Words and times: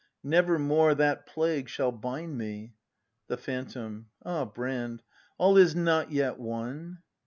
Never 0.23 0.57
more 0.57 0.95
that 0.95 1.27
plague 1.27 1.69
shall 1.69 1.91
bind 1.91 2.35
me 2.35 2.73
The 3.27 3.37
Phantom. 3.37 4.07
Ah, 4.25 4.45
Brand, 4.45 5.03
all 5.37 5.57
is 5.57 5.75
not 5.75 6.11
yet 6.11 6.39
won. 6.39 7.03